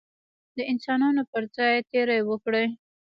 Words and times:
د 0.57 0.57
انسانانو 0.71 1.21
پر 1.31 1.43
ځان 1.55 1.73
تېری 1.89 2.19
وکړي. 2.29 2.65